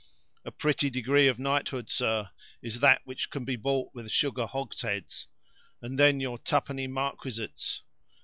A 0.45 0.49
pretty 0.51 0.89
degree 0.89 1.27
of 1.27 1.37
knighthood, 1.37 1.91
sir, 1.91 2.31
is 2.59 2.79
that 2.79 3.03
which 3.05 3.29
can 3.29 3.45
be 3.45 3.55
bought 3.55 3.93
with 3.93 4.09
sugar 4.09 4.47
hogsheads! 4.47 5.27
and 5.79 5.99
then 5.99 6.19
your 6.19 6.39
twopenny 6.39 6.87
marquisates. 6.87 7.81